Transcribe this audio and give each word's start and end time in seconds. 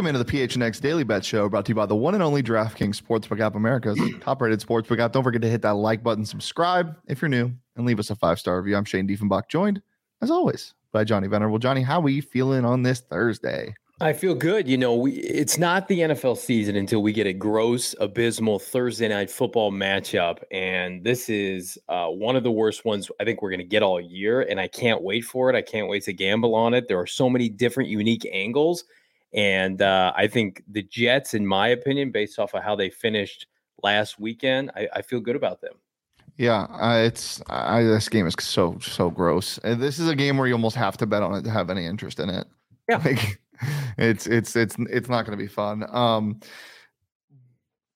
Welcome 0.00 0.16
into 0.16 0.24
the 0.24 0.38
PHNX 0.38 0.80
Daily 0.80 1.04
Bet 1.04 1.22
Show, 1.22 1.46
brought 1.50 1.66
to 1.66 1.72
you 1.72 1.74
by 1.74 1.84
the 1.84 1.94
one 1.94 2.14
and 2.14 2.22
only 2.22 2.42
DraftKings 2.42 2.98
Sportsbook 2.98 3.38
app, 3.38 3.54
America's 3.54 4.00
top-rated 4.22 4.58
sportsbook 4.58 4.98
app. 4.98 5.12
Don't 5.12 5.22
forget 5.22 5.42
to 5.42 5.48
hit 5.48 5.60
that 5.60 5.74
like 5.74 6.02
button, 6.02 6.24
subscribe 6.24 6.96
if 7.06 7.20
you're 7.20 7.28
new, 7.28 7.52
and 7.76 7.84
leave 7.84 7.98
us 7.98 8.08
a 8.08 8.16
five-star 8.16 8.56
review. 8.62 8.78
I'm 8.78 8.86
Shane 8.86 9.06
Diefenbach, 9.06 9.50
joined 9.50 9.82
as 10.22 10.30
always 10.30 10.72
by 10.90 11.04
Johnny 11.04 11.28
Venerable. 11.28 11.58
Johnny, 11.58 11.82
how 11.82 12.00
are 12.00 12.08
you 12.08 12.22
feeling 12.22 12.64
on 12.64 12.82
this 12.82 13.00
Thursday? 13.00 13.74
I 14.00 14.14
feel 14.14 14.34
good. 14.34 14.66
You 14.66 14.78
know, 14.78 14.94
we 14.94 15.12
it's 15.16 15.58
not 15.58 15.86
the 15.86 15.98
NFL 15.98 16.38
season 16.38 16.76
until 16.76 17.02
we 17.02 17.12
get 17.12 17.26
a 17.26 17.34
gross, 17.34 17.94
abysmal 18.00 18.58
Thursday 18.58 19.08
night 19.08 19.30
football 19.30 19.70
matchup, 19.70 20.38
and 20.50 21.04
this 21.04 21.28
is 21.28 21.76
uh, 21.90 22.06
one 22.06 22.36
of 22.36 22.42
the 22.42 22.50
worst 22.50 22.86
ones 22.86 23.10
I 23.20 23.26
think 23.26 23.42
we're 23.42 23.50
going 23.50 23.60
to 23.60 23.66
get 23.66 23.82
all 23.82 24.00
year. 24.00 24.40
And 24.40 24.58
I 24.58 24.66
can't 24.66 25.02
wait 25.02 25.26
for 25.26 25.50
it. 25.50 25.56
I 25.56 25.60
can't 25.60 25.88
wait 25.88 26.04
to 26.04 26.14
gamble 26.14 26.54
on 26.54 26.72
it. 26.72 26.88
There 26.88 26.98
are 26.98 27.06
so 27.06 27.28
many 27.28 27.50
different, 27.50 27.90
unique 27.90 28.26
angles 28.32 28.84
and 29.32 29.80
uh, 29.82 30.12
I 30.16 30.26
think 30.26 30.62
the 30.68 30.82
Jets, 30.82 31.34
in 31.34 31.46
my 31.46 31.68
opinion, 31.68 32.10
based 32.10 32.38
off 32.38 32.54
of 32.54 32.62
how 32.62 32.74
they 32.74 32.90
finished 32.90 33.46
last 33.82 34.18
weekend, 34.18 34.70
I, 34.74 34.88
I 34.94 35.02
feel 35.02 35.20
good 35.20 35.36
about 35.36 35.60
them. 35.60 35.74
Yeah, 36.36 36.62
uh, 36.62 36.96
it's 37.04 37.42
I, 37.48 37.82
this 37.82 38.08
game 38.08 38.26
is 38.26 38.34
so 38.38 38.78
so 38.80 39.10
gross. 39.10 39.58
And 39.58 39.82
this 39.82 39.98
is 39.98 40.08
a 40.08 40.16
game 40.16 40.38
where 40.38 40.46
you 40.46 40.54
almost 40.54 40.76
have 40.76 40.96
to 40.98 41.06
bet 41.06 41.22
on 41.22 41.34
it 41.34 41.42
to 41.42 41.50
have 41.50 41.70
any 41.70 41.86
interest 41.86 42.18
in 42.18 42.30
it. 42.30 42.46
Yeah, 42.88 42.96
like, 43.04 43.40
it's 43.98 44.26
it's 44.26 44.56
it's 44.56 44.76
it's 44.78 45.08
not 45.08 45.26
going 45.26 45.36
to 45.38 45.42
be 45.42 45.48
fun. 45.48 45.84
Um, 45.94 46.40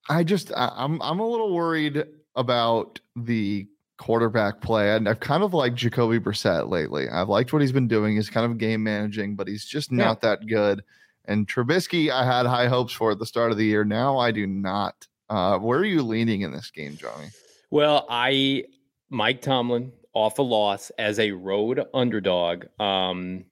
I 0.08 0.24
just 0.24 0.52
I, 0.54 0.72
I'm 0.76 1.00
I'm 1.00 1.20
a 1.20 1.26
little 1.26 1.54
worried 1.54 2.04
about 2.36 3.00
the 3.16 3.66
quarterback 3.96 4.60
play. 4.60 4.94
And 4.94 5.08
I've 5.08 5.20
kind 5.20 5.42
of 5.42 5.54
liked 5.54 5.76
Jacoby 5.76 6.18
Brissett 6.18 6.68
lately. 6.68 7.08
I've 7.08 7.28
liked 7.28 7.52
what 7.52 7.62
he's 7.62 7.72
been 7.72 7.88
doing. 7.88 8.16
He's 8.16 8.30
kind 8.30 8.50
of 8.50 8.58
game 8.58 8.82
managing, 8.82 9.36
but 9.36 9.48
he's 9.48 9.64
just 9.64 9.92
not 9.92 10.18
yeah. 10.22 10.30
that 10.30 10.46
good. 10.46 10.82
And 11.26 11.48
Trubisky, 11.48 12.10
I 12.10 12.24
had 12.24 12.46
high 12.46 12.68
hopes 12.68 12.92
for 12.92 13.12
at 13.12 13.18
the 13.18 13.26
start 13.26 13.50
of 13.50 13.58
the 13.58 13.64
year. 13.64 13.84
Now 13.84 14.18
I 14.18 14.30
do 14.30 14.46
not. 14.46 15.06
Uh, 15.30 15.58
where 15.58 15.78
are 15.78 15.84
you 15.84 16.02
leaning 16.02 16.42
in 16.42 16.52
this 16.52 16.70
game, 16.70 16.96
Johnny? 16.96 17.28
Well, 17.70 18.06
I 18.10 18.64
Mike 19.10 19.40
Tomlin 19.40 19.92
off 20.12 20.38
a 20.38 20.42
loss 20.42 20.90
as 20.98 21.18
a 21.18 21.32
road 21.32 21.84
underdog. 21.94 22.66
Um, 22.78 23.44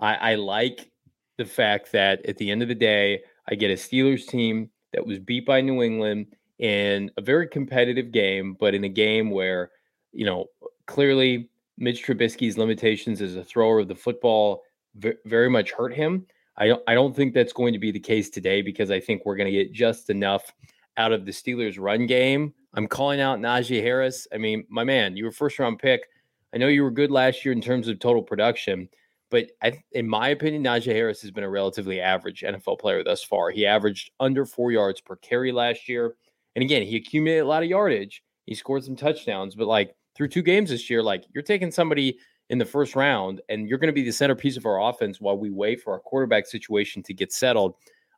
I, 0.00 0.14
I 0.14 0.34
like 0.34 0.90
the 1.38 1.44
fact 1.44 1.92
that 1.92 2.24
at 2.26 2.36
the 2.36 2.50
end 2.50 2.62
of 2.62 2.68
the 2.68 2.74
day, 2.74 3.22
I 3.48 3.54
get 3.54 3.70
a 3.70 3.74
Steelers 3.74 4.26
team 4.26 4.70
that 4.92 5.06
was 5.06 5.18
beat 5.18 5.46
by 5.46 5.60
New 5.60 5.82
England 5.82 6.26
in 6.58 7.10
a 7.16 7.22
very 7.22 7.48
competitive 7.48 8.12
game, 8.12 8.56
but 8.58 8.74
in 8.74 8.84
a 8.84 8.88
game 8.88 9.30
where, 9.30 9.70
you 10.12 10.26
know, 10.26 10.46
clearly 10.86 11.50
Mitch 11.78 12.04
Trubisky's 12.04 12.58
limitations 12.58 13.22
as 13.22 13.36
a 13.36 13.44
thrower 13.44 13.80
of 13.80 13.88
the 13.88 13.94
football 13.94 14.62
very 14.94 15.48
much 15.48 15.72
hurt 15.72 15.94
him. 15.94 16.26
I 16.56 16.66
don't 16.66 16.82
I 16.86 16.94
don't 16.94 17.14
think 17.14 17.34
that's 17.34 17.52
going 17.52 17.72
to 17.72 17.78
be 17.78 17.90
the 17.90 18.00
case 18.00 18.30
today 18.30 18.62
because 18.62 18.90
I 18.90 19.00
think 19.00 19.24
we're 19.24 19.36
going 19.36 19.50
to 19.50 19.64
get 19.64 19.72
just 19.72 20.10
enough 20.10 20.52
out 20.96 21.12
of 21.12 21.24
the 21.24 21.32
Steelers 21.32 21.78
run 21.78 22.06
game. 22.06 22.52
I'm 22.74 22.86
calling 22.86 23.20
out 23.20 23.38
Najee 23.38 23.82
Harris. 23.82 24.26
I 24.32 24.38
mean, 24.38 24.64
my 24.68 24.84
man, 24.84 25.16
you 25.16 25.24
were 25.24 25.32
first 25.32 25.58
round 25.58 25.78
pick. 25.78 26.08
I 26.54 26.58
know 26.58 26.68
you 26.68 26.82
were 26.82 26.90
good 26.90 27.10
last 27.10 27.44
year 27.44 27.52
in 27.52 27.60
terms 27.60 27.88
of 27.88 27.98
total 27.98 28.22
production, 28.22 28.88
but 29.30 29.46
I, 29.62 29.82
in 29.92 30.06
my 30.06 30.28
opinion, 30.28 30.62
Najee 30.62 30.92
Harris 30.92 31.22
has 31.22 31.30
been 31.30 31.44
a 31.44 31.50
relatively 31.50 32.00
average 32.00 32.42
NFL 32.42 32.78
player 32.78 33.02
thus 33.02 33.22
far. 33.22 33.50
He 33.50 33.64
averaged 33.64 34.10
under 34.20 34.44
four 34.44 34.70
yards 34.70 35.00
per 35.00 35.16
carry 35.16 35.52
last 35.52 35.88
year. 35.88 36.16
And 36.54 36.62
again, 36.62 36.82
he 36.82 36.96
accumulated 36.96 37.44
a 37.44 37.48
lot 37.48 37.62
of 37.62 37.70
yardage. 37.70 38.22
He 38.44 38.54
scored 38.54 38.84
some 38.84 38.96
touchdowns, 38.96 39.54
but 39.54 39.66
like 39.66 39.94
through 40.14 40.28
two 40.28 40.42
games 40.42 40.68
this 40.68 40.90
year, 40.90 41.02
like 41.02 41.24
you're 41.34 41.42
taking 41.42 41.70
somebody 41.70 42.18
in 42.52 42.58
the 42.58 42.64
first 42.66 42.94
round, 42.94 43.40
and 43.48 43.66
you're 43.66 43.78
going 43.78 43.88
to 43.88 43.94
be 43.94 44.04
the 44.04 44.12
centerpiece 44.12 44.58
of 44.58 44.66
our 44.66 44.90
offense 44.90 45.20
while 45.20 45.38
we 45.38 45.50
wait 45.50 45.80
for 45.80 45.94
our 45.94 45.98
quarterback 45.98 46.46
situation 46.46 47.02
to 47.02 47.14
get 47.14 47.32
settled. 47.32 47.74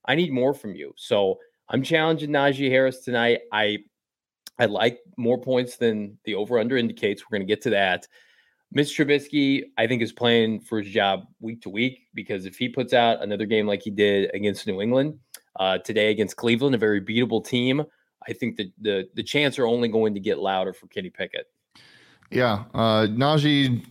I 0.07 0.17
need 0.17 0.33
more 0.33 0.53
from 0.53 0.75
you. 0.75 0.93
So 0.97 1.39
I'm 1.69 1.85
challenging 1.85 2.31
Najee 2.31 2.69
Harris 2.69 3.01
tonight. 3.01 3.43
I 3.53 3.79
I 4.59 4.67
like 4.67 4.99
more 5.17 5.41
points 5.41 5.77
than 5.77 6.19
the 6.25 6.35
over 6.35 6.59
under 6.59 6.77
indicates. 6.77 7.23
We're 7.23 7.39
going 7.39 7.47
to 7.47 7.51
get 7.51 7.63
to 7.63 7.71
that. 7.71 8.07
Mitch 8.73 8.97
Trubisky, 8.97 9.63
I 9.79 9.87
think, 9.87 10.03
is 10.03 10.13
playing 10.13 10.61
for 10.61 10.81
his 10.81 10.93
job 10.93 11.27
week 11.41 11.63
to 11.63 11.71
week 11.71 12.09
because 12.13 12.45
if 12.45 12.57
he 12.57 12.69
puts 12.69 12.93
out 12.93 13.23
another 13.23 13.47
game 13.47 13.69
like 13.69 13.83
he 13.83 13.91
did 13.91 14.33
against 14.35 14.67
New 14.67 14.81
England 14.81 15.17
uh, 15.61 15.79
today 15.79 16.11
against 16.11 16.37
Cleveland, 16.37 16.75
a 16.75 16.79
very 16.79 17.01
beatable 17.01 17.45
team, 17.45 17.85
I 18.29 18.33
think 18.33 18.57
that 18.57 18.73
the 18.81 19.09
the 19.15 19.23
chants 19.23 19.61
are 19.61 19.67
only 19.67 19.89
going 19.89 20.13
to 20.15 20.21
get 20.21 20.41
louder 20.41 20.73
for 20.73 20.89
Kenny 20.89 21.11
Pickett. 21.11 21.47
Yeah, 22.35 22.65
uh, 22.75 23.07
Najee, 23.07 23.85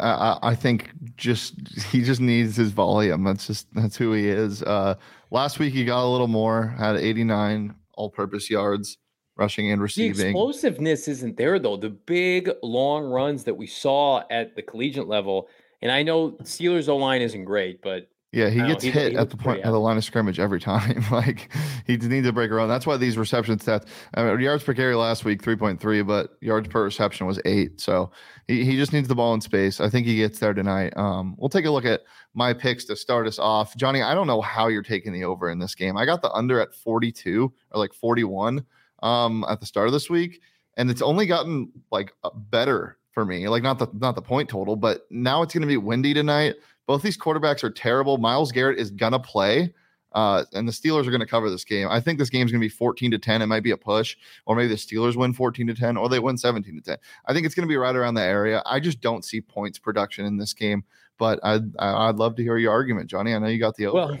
I, 0.00 0.38
I, 0.42 0.54
think 0.54 0.90
just 1.16 1.54
he 1.90 2.02
just 2.02 2.20
needs 2.20 2.56
his 2.56 2.72
volume. 2.72 3.24
That's 3.24 3.46
just 3.46 3.72
that's 3.74 3.96
who 3.96 4.12
he 4.12 4.28
is. 4.28 4.62
Uh, 4.62 4.96
last 5.30 5.58
week 5.58 5.72
he 5.72 5.84
got 5.84 6.04
a 6.04 6.08
little 6.08 6.28
more, 6.28 6.74
had 6.78 6.96
89 6.96 7.74
all-purpose 7.94 8.50
yards, 8.50 8.98
rushing 9.36 9.70
and 9.70 9.80
receiving. 9.80 10.16
The 10.16 10.26
explosiveness 10.28 11.08
isn't 11.08 11.36
there 11.36 11.58
though. 11.58 11.76
The 11.76 11.90
big 11.90 12.50
long 12.62 13.04
runs 13.04 13.44
that 13.44 13.54
we 13.54 13.66
saw 13.66 14.22
at 14.30 14.56
the 14.56 14.62
collegiate 14.62 15.08
level, 15.08 15.48
and 15.80 15.92
I 15.92 16.02
know 16.02 16.32
Steelers 16.42 16.88
O 16.88 16.96
line 16.96 17.22
isn't 17.22 17.44
great, 17.44 17.80
but 17.80 18.08
yeah, 18.34 18.50
he 18.50 18.60
gets 18.62 18.82
hit 18.82 19.12
he 19.12 19.18
at 19.18 19.30
the 19.30 19.36
point 19.36 19.60
at 19.60 19.70
the 19.70 19.78
line 19.78 19.96
of 19.96 20.04
scrimmage 20.04 20.40
every 20.40 20.60
time. 20.60 21.04
like 21.10 21.52
he 21.86 21.96
needs 21.96 22.26
to 22.26 22.32
break 22.32 22.50
around. 22.50 22.68
That's 22.68 22.86
why 22.86 22.96
these 22.96 23.16
reception 23.16 23.58
stats, 23.58 23.86
I 24.14 24.24
mean, 24.24 24.40
yards 24.40 24.64
per 24.64 24.74
carry 24.74 24.96
last 24.96 25.24
week 25.24 25.42
three 25.42 25.54
point 25.54 25.80
three, 25.80 26.02
but 26.02 26.36
yards 26.40 26.68
per 26.68 26.82
reception 26.82 27.26
was 27.26 27.40
eight. 27.44 27.80
So 27.80 28.10
he, 28.48 28.64
he 28.64 28.76
just 28.76 28.92
needs 28.92 29.06
the 29.06 29.14
ball 29.14 29.34
in 29.34 29.40
space. 29.40 29.80
I 29.80 29.88
think 29.88 30.06
he 30.06 30.16
gets 30.16 30.40
there 30.40 30.52
tonight. 30.52 30.96
Um, 30.96 31.36
we'll 31.38 31.48
take 31.48 31.64
a 31.64 31.70
look 31.70 31.84
at 31.84 32.02
my 32.34 32.52
picks 32.52 32.84
to 32.86 32.96
start 32.96 33.28
us 33.28 33.38
off. 33.38 33.76
Johnny, 33.76 34.02
I 34.02 34.14
don't 34.14 34.26
know 34.26 34.40
how 34.40 34.66
you're 34.66 34.82
taking 34.82 35.12
the 35.12 35.24
over 35.24 35.50
in 35.50 35.60
this 35.60 35.76
game. 35.76 35.96
I 35.96 36.04
got 36.04 36.20
the 36.20 36.32
under 36.32 36.60
at 36.60 36.74
forty 36.74 37.12
two 37.12 37.52
or 37.70 37.78
like 37.78 37.94
forty 37.94 38.24
one 38.24 38.66
um, 39.02 39.44
at 39.48 39.60
the 39.60 39.66
start 39.66 39.86
of 39.86 39.92
this 39.92 40.10
week, 40.10 40.40
and 40.76 40.90
it's 40.90 41.02
only 41.02 41.26
gotten 41.26 41.70
like 41.92 42.12
better 42.34 42.98
for 43.12 43.24
me. 43.24 43.48
Like 43.48 43.62
not 43.62 43.78
the 43.78 43.86
not 43.94 44.16
the 44.16 44.22
point 44.22 44.48
total, 44.48 44.74
but 44.74 45.06
now 45.08 45.42
it's 45.42 45.54
going 45.54 45.62
to 45.62 45.68
be 45.68 45.76
windy 45.76 46.12
tonight. 46.12 46.56
Both 46.86 47.02
these 47.02 47.18
quarterbacks 47.18 47.64
are 47.64 47.70
terrible. 47.70 48.18
Myles 48.18 48.52
Garrett 48.52 48.78
is 48.78 48.90
gonna 48.90 49.20
play. 49.20 49.72
Uh, 50.14 50.44
and 50.52 50.68
the 50.68 50.72
Steelers 50.72 51.06
are 51.06 51.10
going 51.10 51.20
to 51.20 51.26
cover 51.26 51.50
this 51.50 51.64
game. 51.64 51.88
I 51.90 51.98
think 52.00 52.20
this 52.20 52.30
game 52.30 52.46
is 52.46 52.52
going 52.52 52.60
to 52.60 52.64
be 52.64 52.68
14 52.68 53.10
to 53.10 53.18
10. 53.18 53.42
It 53.42 53.46
might 53.46 53.64
be 53.64 53.72
a 53.72 53.76
push, 53.76 54.16
or 54.46 54.54
maybe 54.54 54.68
the 54.68 54.76
Steelers 54.76 55.16
win 55.16 55.32
14 55.32 55.66
to 55.66 55.74
10, 55.74 55.96
or 55.96 56.08
they 56.08 56.20
win 56.20 56.38
17 56.38 56.72
to 56.76 56.80
10. 56.80 56.96
I 57.26 57.32
think 57.32 57.44
it's 57.44 57.54
going 57.54 57.66
to 57.66 57.72
be 57.72 57.76
right 57.76 57.96
around 57.96 58.14
the 58.14 58.22
area. 58.22 58.62
I 58.64 58.78
just 58.78 59.00
don't 59.00 59.24
see 59.24 59.40
points 59.40 59.76
production 59.76 60.24
in 60.24 60.36
this 60.36 60.54
game, 60.54 60.84
but 61.18 61.40
I'd 61.42 61.76
I'd 61.78 62.16
love 62.16 62.36
to 62.36 62.42
hear 62.42 62.58
your 62.58 62.72
argument, 62.72 63.10
Johnny. 63.10 63.34
I 63.34 63.38
know 63.38 63.48
you 63.48 63.58
got 63.58 63.74
the 63.74 63.86
over. 63.86 63.96
Well, 63.96 64.18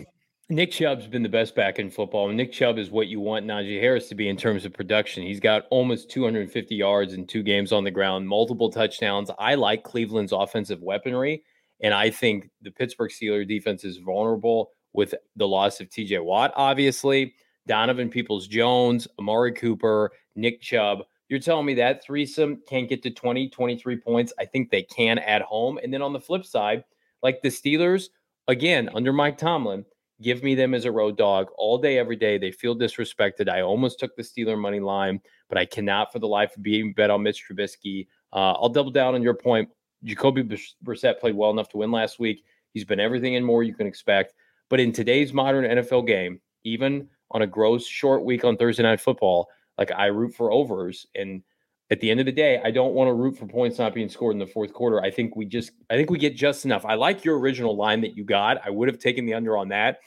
Nick 0.50 0.72
Chubb's 0.72 1.06
been 1.06 1.22
the 1.22 1.28
best 1.28 1.54
back 1.54 1.78
in 1.78 1.90
football. 1.90 2.28
Nick 2.28 2.52
Chubb 2.52 2.76
is 2.76 2.90
what 2.90 3.06
you 3.06 3.20
want 3.20 3.46
Najee 3.46 3.80
Harris 3.80 4.08
to 4.08 4.14
be 4.14 4.28
in 4.28 4.36
terms 4.36 4.64
of 4.64 4.74
production. 4.74 5.22
He's 5.22 5.40
got 5.40 5.66
almost 5.70 6.10
250 6.10 6.74
yards 6.74 7.14
in 7.14 7.26
two 7.26 7.42
games 7.42 7.72
on 7.72 7.84
the 7.84 7.90
ground, 7.90 8.28
multiple 8.28 8.70
touchdowns. 8.70 9.30
I 9.38 9.54
like 9.54 9.84
Cleveland's 9.84 10.32
offensive 10.32 10.82
weaponry. 10.82 11.44
And 11.80 11.92
I 11.92 12.10
think 12.10 12.50
the 12.62 12.70
Pittsburgh 12.70 13.10
Steelers 13.10 13.48
defense 13.48 13.84
is 13.84 13.98
vulnerable 13.98 14.70
with 14.92 15.14
the 15.36 15.48
loss 15.48 15.80
of 15.80 15.88
TJ 15.88 16.24
Watt, 16.24 16.52
obviously, 16.56 17.34
Donovan 17.66 18.08
Peoples 18.08 18.46
Jones, 18.46 19.08
Amari 19.18 19.52
Cooper, 19.52 20.12
Nick 20.36 20.60
Chubb. 20.60 21.00
You're 21.28 21.40
telling 21.40 21.66
me 21.66 21.74
that 21.74 22.04
threesome 22.04 22.62
can't 22.68 22.88
get 22.88 23.02
to 23.02 23.10
20, 23.10 23.48
23 23.48 23.96
points. 23.96 24.32
I 24.38 24.44
think 24.44 24.70
they 24.70 24.82
can 24.82 25.18
at 25.18 25.42
home. 25.42 25.78
And 25.82 25.92
then 25.92 26.02
on 26.02 26.12
the 26.12 26.20
flip 26.20 26.44
side, 26.44 26.84
like 27.22 27.42
the 27.42 27.48
Steelers, 27.48 28.08
again, 28.46 28.90
under 28.94 29.12
Mike 29.12 29.38
Tomlin, 29.38 29.84
give 30.22 30.42
me 30.42 30.54
them 30.54 30.74
as 30.74 30.84
a 30.84 30.92
road 30.92 31.16
dog 31.16 31.48
all 31.56 31.78
day, 31.78 31.98
every 31.98 32.16
day. 32.16 32.38
They 32.38 32.52
feel 32.52 32.76
disrespected. 32.76 33.48
I 33.48 33.62
almost 33.62 33.98
took 33.98 34.14
the 34.14 34.22
Steeler 34.22 34.58
money 34.58 34.80
line, 34.80 35.20
but 35.48 35.58
I 35.58 35.64
cannot 35.64 36.12
for 36.12 36.18
the 36.18 36.28
life 36.28 36.56
of 36.56 36.62
being 36.62 36.92
bet 36.92 37.10
on 37.10 37.22
Mitch 37.22 37.44
Trubisky. 37.48 38.06
Uh, 38.32 38.52
I'll 38.52 38.68
double 38.68 38.90
down 38.90 39.14
on 39.14 39.22
your 39.22 39.34
point. 39.34 39.68
Jacoby 40.04 40.42
Brissett 40.84 41.18
played 41.18 41.34
well 41.34 41.50
enough 41.50 41.68
to 41.70 41.78
win 41.78 41.90
last 41.90 42.18
week. 42.18 42.44
He's 42.72 42.84
been 42.84 43.00
everything 43.00 43.36
and 43.36 43.44
more 43.44 43.62
you 43.62 43.74
can 43.74 43.86
expect. 43.86 44.34
But 44.68 44.80
in 44.80 44.92
today's 44.92 45.32
modern 45.32 45.64
NFL 45.64 46.06
game, 46.06 46.40
even 46.64 47.08
on 47.30 47.42
a 47.42 47.46
gross 47.46 47.86
short 47.86 48.24
week 48.24 48.44
on 48.44 48.56
Thursday 48.56 48.82
Night 48.82 49.00
Football, 49.00 49.48
like 49.78 49.90
I 49.92 50.06
root 50.06 50.34
for 50.34 50.52
overs. 50.52 51.06
And 51.14 51.42
at 51.90 52.00
the 52.00 52.10
end 52.10 52.20
of 52.20 52.26
the 52.26 52.32
day, 52.32 52.60
I 52.64 52.70
don't 52.70 52.94
want 52.94 53.08
to 53.08 53.12
root 53.14 53.36
for 53.36 53.46
points 53.46 53.78
not 53.78 53.94
being 53.94 54.08
scored 54.08 54.34
in 54.34 54.38
the 54.38 54.46
fourth 54.46 54.72
quarter. 54.72 55.00
I 55.02 55.10
think 55.10 55.36
we 55.36 55.44
just, 55.44 55.72
I 55.90 55.96
think 55.96 56.10
we 56.10 56.18
get 56.18 56.34
just 56.34 56.64
enough. 56.64 56.84
I 56.84 56.94
like 56.94 57.24
your 57.24 57.38
original 57.38 57.76
line 57.76 58.00
that 58.02 58.16
you 58.16 58.24
got. 58.24 58.58
I 58.64 58.70
would 58.70 58.88
have 58.88 58.98
taken 58.98 59.26
the 59.26 59.34
under 59.34 59.56
on 59.56 59.68
that, 59.68 59.98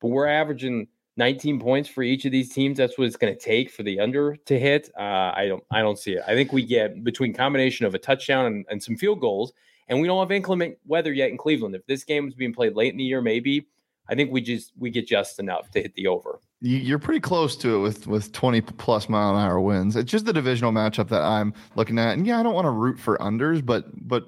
but 0.00 0.08
we're 0.08 0.26
averaging 0.26 0.88
19 1.18 1.58
points 1.58 1.88
for 1.88 2.02
each 2.02 2.24
of 2.24 2.32
these 2.32 2.48
teams. 2.52 2.78
That's 2.78 2.96
what 2.96 3.06
it's 3.06 3.16
going 3.16 3.34
to 3.34 3.38
take 3.38 3.70
for 3.70 3.82
the 3.82 4.00
under 4.00 4.36
to 4.36 4.58
hit. 4.58 4.88
Uh, 4.98 5.32
I 5.34 5.46
don't, 5.48 5.62
I 5.70 5.80
don't 5.82 5.98
see 5.98 6.12
it. 6.12 6.22
I 6.26 6.34
think 6.34 6.52
we 6.52 6.64
get 6.64 7.04
between 7.04 7.34
combination 7.34 7.84
of 7.84 7.94
a 7.94 7.98
touchdown 7.98 8.46
and, 8.46 8.64
and, 8.70 8.82
some 8.82 8.96
field 8.96 9.20
goals, 9.20 9.52
and 9.88 10.00
we 10.00 10.06
don't 10.06 10.20
have 10.20 10.30
inclement 10.30 10.78
weather 10.86 11.12
yet 11.12 11.30
in 11.30 11.36
Cleveland. 11.36 11.74
If 11.74 11.84
this 11.86 12.04
game 12.04 12.28
is 12.28 12.34
being 12.34 12.54
played 12.54 12.74
late 12.74 12.92
in 12.92 12.98
the 12.98 13.04
year, 13.04 13.20
maybe 13.20 13.66
I 14.08 14.14
think 14.14 14.30
we 14.30 14.40
just 14.40 14.72
we 14.78 14.90
get 14.90 15.06
just 15.06 15.38
enough 15.38 15.70
to 15.72 15.82
hit 15.82 15.94
the 15.94 16.06
over. 16.06 16.38
You're 16.60 16.98
pretty 16.98 17.20
close 17.20 17.56
to 17.56 17.76
it 17.76 17.80
with 17.80 18.06
with 18.06 18.32
20 18.32 18.60
plus 18.60 19.08
mile 19.08 19.36
an 19.36 19.44
hour 19.44 19.60
winds. 19.60 19.96
It's 19.96 20.10
just 20.10 20.24
the 20.24 20.32
divisional 20.32 20.72
matchup 20.72 21.08
that 21.08 21.22
I'm 21.22 21.52
looking 21.74 21.98
at, 21.98 22.16
and 22.16 22.26
yeah, 22.26 22.38
I 22.38 22.42
don't 22.42 22.54
want 22.54 22.66
to 22.66 22.70
root 22.70 22.98
for 22.98 23.18
unders, 23.18 23.64
but 23.64 23.86
but 24.08 24.24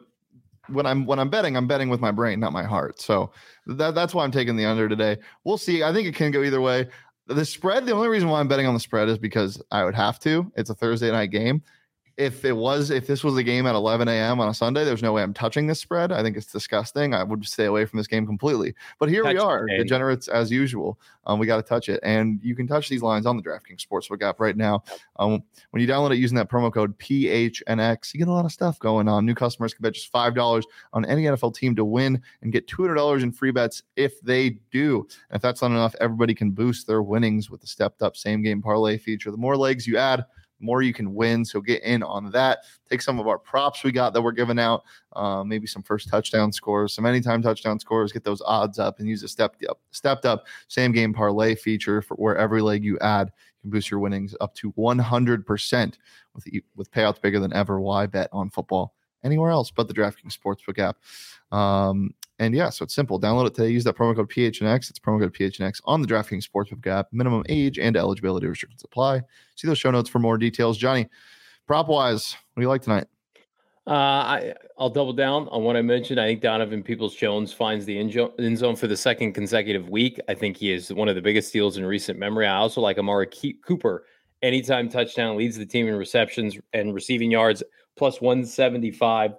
when 0.72 0.86
I'm 0.86 1.06
when 1.06 1.18
I'm 1.18 1.30
betting, 1.30 1.56
I'm 1.56 1.66
betting 1.66 1.88
with 1.88 2.00
my 2.00 2.10
brain, 2.10 2.40
not 2.40 2.52
my 2.52 2.64
heart. 2.64 3.00
So 3.00 3.32
that, 3.66 3.94
that's 3.94 4.14
why 4.14 4.24
I'm 4.24 4.30
taking 4.30 4.56
the 4.56 4.64
under 4.64 4.88
today. 4.88 5.18
We'll 5.44 5.58
see. 5.58 5.82
I 5.82 5.92
think 5.92 6.06
it 6.08 6.14
can 6.14 6.30
go 6.30 6.42
either 6.42 6.60
way. 6.60 6.88
The 7.26 7.44
spread, 7.44 7.86
the 7.86 7.92
only 7.92 8.08
reason 8.08 8.28
why 8.28 8.40
I'm 8.40 8.48
betting 8.48 8.66
on 8.66 8.74
the 8.74 8.80
spread 8.80 9.08
is 9.08 9.18
because 9.18 9.62
I 9.70 9.84
would 9.84 9.94
have 9.94 10.18
to. 10.20 10.50
It's 10.56 10.70
a 10.70 10.74
Thursday 10.74 11.10
night 11.10 11.30
game 11.30 11.62
if 12.20 12.44
it 12.44 12.52
was 12.52 12.90
if 12.90 13.06
this 13.06 13.24
was 13.24 13.34
a 13.38 13.42
game 13.42 13.66
at 13.66 13.74
11 13.74 14.06
a.m. 14.06 14.40
on 14.40 14.48
a 14.50 14.52
Sunday, 14.52 14.84
there's 14.84 15.02
no 15.02 15.14
way 15.14 15.22
I'm 15.22 15.32
touching 15.32 15.66
this 15.66 15.80
spread. 15.80 16.12
I 16.12 16.22
think 16.22 16.36
it's 16.36 16.52
disgusting. 16.52 17.14
I 17.14 17.22
would 17.22 17.46
stay 17.46 17.64
away 17.64 17.86
from 17.86 17.96
this 17.96 18.06
game 18.06 18.26
completely. 18.26 18.74
But 18.98 19.08
here 19.08 19.22
touch 19.22 19.32
we 19.32 19.40
are, 19.40 19.66
degenerates 19.66 20.28
as 20.28 20.50
usual. 20.50 21.00
Um, 21.24 21.38
we 21.38 21.46
got 21.46 21.56
to 21.56 21.62
touch 21.62 21.88
it, 21.88 21.98
and 22.02 22.38
you 22.42 22.54
can 22.54 22.66
touch 22.66 22.90
these 22.90 23.00
lines 23.00 23.24
on 23.24 23.38
the 23.38 23.42
DraftKings 23.42 23.86
Sportsbook 23.86 24.22
app 24.22 24.38
right 24.38 24.54
now. 24.54 24.84
Um, 25.16 25.42
when 25.70 25.80
you 25.80 25.88
download 25.88 26.12
it 26.12 26.18
using 26.18 26.36
that 26.36 26.50
promo 26.50 26.70
code 26.70 26.98
PHNX, 26.98 28.12
you 28.12 28.18
get 28.18 28.28
a 28.28 28.32
lot 28.32 28.44
of 28.44 28.52
stuff 28.52 28.78
going 28.80 29.08
on. 29.08 29.24
New 29.24 29.34
customers 29.34 29.72
can 29.72 29.82
bet 29.82 29.94
just 29.94 30.12
five 30.12 30.34
dollars 30.34 30.66
on 30.92 31.06
any 31.06 31.24
NFL 31.24 31.54
team 31.54 31.74
to 31.76 31.86
win 31.86 32.20
and 32.42 32.52
get 32.52 32.66
two 32.66 32.82
hundred 32.82 32.96
dollars 32.96 33.22
in 33.22 33.32
free 33.32 33.50
bets 33.50 33.82
if 33.96 34.20
they 34.20 34.58
do. 34.70 35.06
And 35.30 35.36
if 35.36 35.42
that's 35.42 35.62
not 35.62 35.70
enough, 35.70 35.94
everybody 36.00 36.34
can 36.34 36.50
boost 36.50 36.86
their 36.86 37.00
winnings 37.00 37.48
with 37.48 37.62
the 37.62 37.66
stepped 37.66 38.02
up 38.02 38.14
same 38.14 38.42
game 38.42 38.60
parlay 38.60 38.98
feature. 38.98 39.30
The 39.30 39.38
more 39.38 39.56
legs 39.56 39.86
you 39.86 39.96
add 39.96 40.26
more 40.60 40.82
you 40.82 40.92
can 40.92 41.14
win. 41.14 41.44
So 41.44 41.60
get 41.60 41.82
in 41.82 42.02
on 42.02 42.30
that. 42.32 42.60
Take 42.88 43.02
some 43.02 43.18
of 43.18 43.26
our 43.26 43.38
props 43.38 43.82
we 43.84 43.92
got 43.92 44.12
that 44.12 44.22
we're 44.22 44.32
giving 44.32 44.58
out, 44.58 44.84
uh, 45.14 45.42
maybe 45.44 45.66
some 45.66 45.82
first 45.82 46.08
touchdown 46.08 46.52
scores, 46.52 46.94
some 46.94 47.06
anytime 47.06 47.42
touchdown 47.42 47.78
scores. 47.78 48.12
Get 48.12 48.24
those 48.24 48.42
odds 48.42 48.78
up 48.78 48.98
and 48.98 49.08
use 49.08 49.22
a 49.22 49.28
stepped 49.28 49.64
up, 49.66 49.80
stepped 49.90 50.26
up 50.26 50.46
same 50.68 50.92
game 50.92 51.12
parlay 51.12 51.54
feature 51.54 52.02
for 52.02 52.14
where 52.14 52.36
every 52.36 52.62
leg 52.62 52.84
you 52.84 52.98
add 53.00 53.32
can 53.60 53.70
boost 53.70 53.90
your 53.90 54.00
winnings 54.00 54.34
up 54.40 54.54
to 54.54 54.72
100% 54.72 55.94
with 56.34 56.46
with 56.76 56.90
payouts 56.90 57.20
bigger 57.20 57.40
than 57.40 57.52
ever. 57.52 57.80
Why 57.80 58.06
bet 58.06 58.28
on 58.32 58.50
football 58.50 58.94
anywhere 59.22 59.50
else 59.50 59.70
but 59.70 59.88
the 59.88 59.94
DraftKings 59.94 60.36
Sportsbook 60.38 60.78
app? 60.78 60.96
Um, 61.56 62.14
and 62.40 62.54
yeah, 62.54 62.70
so 62.70 62.84
it's 62.84 62.94
simple. 62.94 63.20
Download 63.20 63.46
it 63.46 63.54
today. 63.54 63.68
Use 63.68 63.84
that 63.84 63.96
promo 63.96 64.16
code 64.16 64.30
PHNX. 64.30 64.88
It's 64.88 64.98
promo 64.98 65.20
code 65.20 65.34
PHNX 65.34 65.82
on 65.84 66.00
the 66.00 66.08
DraftKings 66.08 66.48
Sportsbook 66.48 66.86
app. 66.86 67.08
Minimum 67.12 67.44
age 67.50 67.78
and 67.78 67.98
eligibility 67.98 68.46
restrictions 68.46 68.82
apply. 68.82 69.20
See 69.56 69.68
those 69.68 69.78
show 69.78 69.90
notes 69.90 70.08
for 70.08 70.20
more 70.20 70.38
details. 70.38 70.78
Johnny, 70.78 71.06
prop 71.66 71.86
wise, 71.86 72.34
what 72.54 72.60
do 72.60 72.64
you 72.64 72.68
like 72.68 72.80
tonight? 72.80 73.06
Uh, 73.86 73.92
I, 73.92 74.54
I'll 74.78 74.88
double 74.88 75.12
down 75.12 75.48
on 75.48 75.64
what 75.64 75.76
I 75.76 75.82
mentioned. 75.82 76.18
I 76.18 76.28
think 76.28 76.40
Donovan 76.40 76.82
Peoples 76.82 77.14
Jones 77.14 77.52
finds 77.52 77.84
the 77.84 77.98
end 77.98 78.58
zone 78.58 78.76
for 78.76 78.86
the 78.86 78.96
second 78.96 79.34
consecutive 79.34 79.90
week. 79.90 80.18
I 80.26 80.32
think 80.32 80.56
he 80.56 80.72
is 80.72 80.90
one 80.92 81.08
of 81.08 81.16
the 81.16 81.22
biggest 81.22 81.48
steals 81.48 81.76
in 81.76 81.84
recent 81.84 82.18
memory. 82.18 82.46
I 82.46 82.56
also 82.56 82.80
like 82.80 82.98
Amari 82.98 83.28
Cooper. 83.66 84.06
Anytime 84.40 84.88
touchdown 84.88 85.36
leads 85.36 85.58
the 85.58 85.66
team 85.66 85.88
in 85.88 85.94
receptions 85.94 86.56
and 86.72 86.94
receiving 86.94 87.30
yards, 87.30 87.62
plus 87.96 88.22
175 88.22 89.32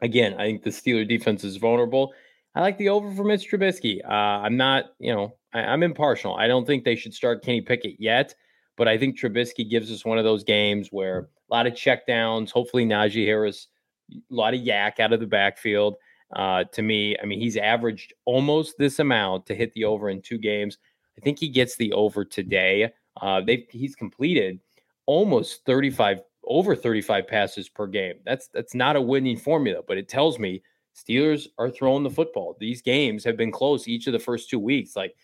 again, 0.00 0.34
I 0.34 0.44
think 0.46 0.62
the 0.62 0.70
Steeler 0.70 1.08
defense 1.08 1.44
is 1.44 1.56
vulnerable. 1.56 2.12
I 2.54 2.60
like 2.60 2.78
the 2.78 2.88
over 2.88 3.12
for 3.14 3.24
Mitch 3.24 3.50
Trubisky. 3.50 4.02
Uh, 4.04 4.42
I'm 4.44 4.56
not, 4.56 4.86
you 4.98 5.14
know, 5.14 5.36
I, 5.52 5.60
I'm 5.60 5.82
impartial. 5.82 6.34
I 6.34 6.46
don't 6.48 6.66
think 6.66 6.84
they 6.84 6.96
should 6.96 7.14
start 7.14 7.44
Kenny 7.44 7.60
Pickett 7.60 7.96
yet, 7.98 8.34
but 8.76 8.88
I 8.88 8.96
think 8.96 9.18
Trubisky 9.18 9.68
gives 9.68 9.92
us 9.92 10.04
one 10.04 10.18
of 10.18 10.24
those 10.24 10.42
games 10.42 10.88
where 10.90 11.28
a 11.50 11.54
lot 11.54 11.66
of 11.66 11.74
checkdowns. 11.74 12.50
Hopefully, 12.50 12.86
Najee 12.86 13.26
Harris, 13.26 13.68
a 14.10 14.16
lot 14.30 14.54
of 14.54 14.60
YAC 14.60 15.00
out 15.00 15.12
of 15.12 15.20
the 15.20 15.26
backfield. 15.26 15.96
Uh, 16.34 16.64
to 16.72 16.82
me, 16.82 17.16
I 17.22 17.26
mean, 17.26 17.40
he's 17.40 17.56
averaged 17.56 18.12
almost 18.24 18.78
this 18.78 18.98
amount 18.98 19.46
to 19.46 19.54
hit 19.54 19.72
the 19.74 19.84
over 19.84 20.08
in 20.10 20.22
two 20.22 20.38
games. 20.38 20.78
I 21.16 21.20
think 21.20 21.38
he 21.38 21.48
gets 21.48 21.76
the 21.76 21.92
over 21.92 22.24
today. 22.24 22.90
Uh, 23.20 23.40
they 23.40 23.66
he's 23.70 23.94
completed 23.94 24.58
almost 25.06 25.64
35 25.64 26.20
over 26.46 26.76
35 26.76 27.26
passes 27.26 27.68
per 27.68 27.86
game. 27.86 28.14
That's 28.24 28.48
that's 28.48 28.74
not 28.74 28.96
a 28.96 29.00
winning 29.00 29.36
formula, 29.36 29.82
but 29.86 29.98
it 29.98 30.08
tells 30.08 30.38
me 30.38 30.62
Steelers 30.96 31.48
are 31.58 31.70
throwing 31.70 32.02
the 32.02 32.10
football. 32.10 32.56
These 32.58 32.80
games 32.80 33.22
have 33.24 33.36
been 33.36 33.52
close 33.52 33.86
each 33.86 34.06
of 34.06 34.12
the 34.12 34.18
first 34.18 34.48
two 34.48 34.58
weeks. 34.58 34.96
Like 34.96 35.14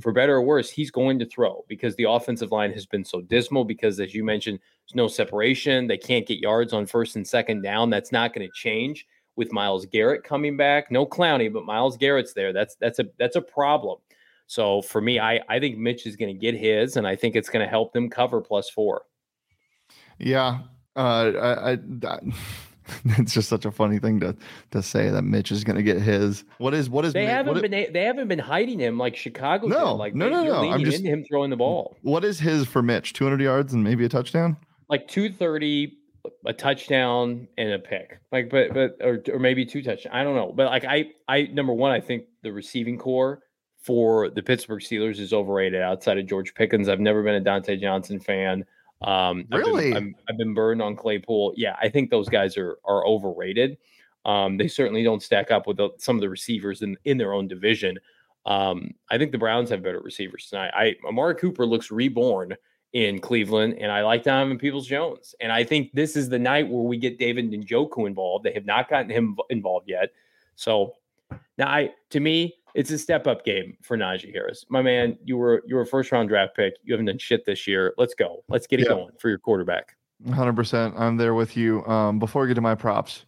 for 0.00 0.12
better 0.12 0.36
or 0.36 0.42
worse, 0.42 0.70
he's 0.70 0.90
going 0.90 1.18
to 1.20 1.26
throw 1.26 1.64
because 1.68 1.94
the 1.96 2.10
offensive 2.10 2.50
line 2.50 2.72
has 2.72 2.86
been 2.86 3.04
so 3.04 3.20
dismal. 3.20 3.64
Because 3.64 4.00
as 4.00 4.14
you 4.14 4.24
mentioned, 4.24 4.58
there's 4.58 4.96
no 4.96 5.06
separation. 5.06 5.86
They 5.86 5.98
can't 5.98 6.26
get 6.26 6.40
yards 6.40 6.72
on 6.72 6.86
first 6.86 7.16
and 7.16 7.26
second 7.26 7.62
down. 7.62 7.90
That's 7.90 8.12
not 8.12 8.34
going 8.34 8.46
to 8.46 8.52
change 8.52 9.06
with 9.36 9.52
Myles 9.52 9.86
Garrett 9.86 10.24
coming 10.24 10.56
back. 10.56 10.90
No 10.90 11.06
Clowney, 11.06 11.52
but 11.52 11.64
Myles 11.64 11.96
Garrett's 11.96 12.32
there. 12.32 12.52
That's 12.52 12.74
that's 12.76 12.98
a 12.98 13.06
that's 13.18 13.36
a 13.36 13.42
problem. 13.42 13.98
So 14.46 14.82
for 14.82 15.00
me, 15.00 15.20
I 15.20 15.40
I 15.48 15.60
think 15.60 15.78
Mitch 15.78 16.06
is 16.06 16.16
going 16.16 16.34
to 16.34 16.40
get 16.40 16.56
his, 16.56 16.96
and 16.96 17.06
I 17.06 17.14
think 17.14 17.36
it's 17.36 17.48
going 17.48 17.64
to 17.64 17.70
help 17.70 17.92
them 17.92 18.10
cover 18.10 18.40
plus 18.40 18.68
four. 18.68 19.02
Yeah, 20.20 20.60
uh, 20.96 21.32
I, 21.40 21.72
I 21.72 21.78
that, 21.80 22.22
it's 23.04 23.32
just 23.32 23.48
such 23.48 23.64
a 23.64 23.70
funny 23.70 23.98
thing 23.98 24.20
to 24.20 24.36
to 24.72 24.82
say 24.82 25.10
that 25.10 25.22
Mitch 25.22 25.52
is 25.52 25.64
going 25.64 25.76
to 25.76 25.82
get 25.82 26.00
his. 26.00 26.44
What 26.58 26.74
is 26.74 26.90
what 26.90 27.04
is 27.04 27.12
they 27.12 27.26
haven't 27.26 27.54
what 27.54 27.62
been 27.62 27.74
is, 27.74 27.92
they 27.92 28.04
haven't 28.04 28.28
been 28.28 28.38
hiding 28.38 28.78
him 28.78 28.98
like 28.98 29.16
Chicago. 29.16 29.66
No, 29.66 29.78
did. 29.78 29.90
like 29.92 30.14
no, 30.14 30.28
no, 30.28 30.44
no. 30.44 30.70
I'm 30.70 30.84
just 30.84 31.04
him 31.04 31.24
throwing 31.24 31.50
the 31.50 31.56
ball. 31.56 31.96
What 32.02 32.24
is 32.24 32.40
his 32.40 32.66
for 32.66 32.82
Mitch? 32.82 33.12
200 33.12 33.40
yards 33.40 33.72
and 33.72 33.84
maybe 33.84 34.04
a 34.04 34.08
touchdown. 34.08 34.56
Like 34.88 35.06
230, 35.08 35.96
a 36.46 36.52
touchdown 36.52 37.48
and 37.56 37.72
a 37.72 37.78
pick. 37.78 38.20
Like, 38.32 38.50
but 38.50 38.74
but 38.74 38.96
or 39.00 39.22
or 39.32 39.38
maybe 39.38 39.64
two 39.64 39.82
touchdowns. 39.82 40.14
I 40.14 40.24
don't 40.24 40.36
know. 40.36 40.52
But 40.54 40.66
like 40.66 40.84
I 40.84 41.06
I 41.28 41.42
number 41.52 41.72
one, 41.72 41.92
I 41.92 42.00
think 42.00 42.24
the 42.42 42.52
receiving 42.52 42.98
corps 42.98 43.42
for 43.82 44.28
the 44.28 44.42
Pittsburgh 44.42 44.80
Steelers 44.80 45.18
is 45.18 45.32
overrated 45.32 45.80
outside 45.80 46.18
of 46.18 46.26
George 46.26 46.54
Pickens. 46.54 46.88
I've 46.88 47.00
never 47.00 47.22
been 47.22 47.34
a 47.34 47.40
Diontae 47.40 47.80
Johnson 47.80 48.20
fan. 48.20 48.64
Um, 49.02 49.46
really, 49.50 49.88
I've 49.88 49.94
been, 49.94 50.14
I've 50.28 50.38
been, 50.38 50.54
burned 50.54 50.82
on 50.82 50.94
Claypool. 50.94 51.54
Yeah, 51.56 51.76
I 51.80 51.88
think 51.88 52.10
those 52.10 52.28
guys 52.28 52.56
are 52.56 52.78
are 52.84 53.06
overrated. 53.06 53.78
Um, 54.26 54.58
they 54.58 54.68
certainly 54.68 55.02
don't 55.02 55.22
stack 55.22 55.50
up 55.50 55.66
with 55.66 55.78
the, 55.78 55.90
some 55.96 56.16
of 56.16 56.20
the 56.20 56.28
receivers 56.28 56.82
in 56.82 56.96
in 57.04 57.16
their 57.16 57.32
own 57.32 57.48
division. 57.48 57.98
Um, 58.46 58.92
I 59.10 59.18
think 59.18 59.32
the 59.32 59.38
Browns 59.38 59.70
have 59.70 59.82
better 59.82 60.00
receivers 60.00 60.48
tonight. 60.48 60.72
I 60.74 60.96
Amari 61.06 61.34
Cooper 61.36 61.64
looks 61.64 61.90
reborn 61.90 62.56
in 62.92 63.20
Cleveland, 63.20 63.76
and 63.78 63.90
I 63.90 64.02
like 64.02 64.24
Donovan 64.24 64.58
Peoples 64.58 64.86
Jones. 64.86 65.34
And 65.40 65.52
I 65.52 65.64
think 65.64 65.92
this 65.92 66.16
is 66.16 66.28
the 66.28 66.38
night 66.38 66.68
where 66.68 66.82
we 66.82 66.98
get 66.98 67.18
David 67.18 67.50
Njoku 67.50 68.06
involved. 68.06 68.44
They 68.44 68.52
have 68.52 68.66
not 68.66 68.90
gotten 68.90 69.10
him 69.10 69.36
involved 69.48 69.88
yet. 69.88 70.10
So 70.56 70.94
now, 71.56 71.68
I 71.68 71.92
to 72.10 72.20
me, 72.20 72.56
it's 72.74 72.90
a 72.90 72.98
step 72.98 73.26
up 73.26 73.44
game 73.44 73.76
for 73.82 73.96
Najee 73.96 74.32
Harris. 74.32 74.64
My 74.68 74.82
man, 74.82 75.18
you 75.24 75.36
were 75.36 75.62
you 75.66 75.74
were 75.74 75.82
a 75.82 75.86
first 75.86 76.12
round 76.12 76.28
draft 76.28 76.54
pick. 76.56 76.74
You 76.84 76.92
haven't 76.92 77.06
done 77.06 77.18
shit 77.18 77.44
this 77.44 77.66
year. 77.66 77.94
Let's 77.98 78.14
go. 78.14 78.44
Let's 78.48 78.66
get 78.66 78.80
it 78.80 78.84
yeah. 78.84 78.94
going 78.94 79.12
for 79.18 79.28
your 79.28 79.38
quarterback. 79.38 79.96
100%. 80.26 80.98
I'm 80.98 81.16
there 81.16 81.34
with 81.34 81.56
you. 81.56 81.84
Um, 81.86 82.18
before 82.18 82.42
we 82.42 82.48
get 82.48 82.54
to 82.54 82.60
my 82.60 82.74
props, 82.74 83.24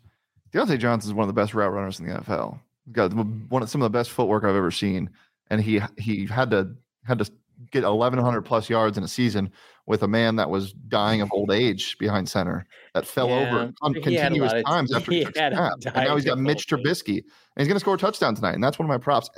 Diontae 0.52 0.78
Johnson 0.78 1.10
is 1.10 1.14
one 1.14 1.24
of 1.24 1.34
the 1.34 1.40
best 1.40 1.54
route 1.54 1.72
runners 1.72 1.98
in 1.98 2.06
the 2.06 2.14
NFL. 2.14 2.58
He's 2.84 2.92
got 2.92 3.12
one 3.14 3.62
of 3.62 3.70
some 3.70 3.80
of 3.80 3.90
the 3.90 3.98
best 3.98 4.10
footwork 4.10 4.44
I've 4.44 4.56
ever 4.56 4.70
seen, 4.70 5.08
and 5.50 5.60
he 5.60 5.80
he 5.96 6.26
had 6.26 6.50
to 6.50 6.74
had 7.04 7.18
to 7.18 7.30
get 7.70 7.84
1100 7.84 8.42
plus 8.42 8.68
yards 8.68 8.98
in 8.98 9.04
a 9.04 9.08
season 9.08 9.50
with 9.86 10.02
a 10.02 10.08
man 10.08 10.36
that 10.36 10.48
was 10.48 10.72
dying 10.72 11.20
of 11.20 11.32
old 11.32 11.50
age 11.50 11.98
behind 11.98 12.28
center 12.28 12.66
that 12.94 13.06
fell 13.06 13.28
yeah, 13.28 13.48
over 13.48 13.72
on 13.82 13.94
continuous 13.94 14.52
of, 14.52 14.64
times 14.64 14.94
after 14.94 15.10
he, 15.12 15.18
he 15.18 15.26
And 15.36 15.82
now 15.94 16.14
he's 16.14 16.24
got 16.24 16.38
Mitch 16.38 16.68
Trubisky, 16.68 17.18
and 17.18 17.24
he's 17.56 17.66
going 17.66 17.74
to 17.76 17.80
score 17.80 17.94
a 17.94 17.98
touchdown 17.98 18.34
tonight, 18.34 18.54
and 18.54 18.62
that's 18.62 18.78
one 18.78 18.86
of 18.86 18.88
my 18.88 18.98
props. 18.98 19.28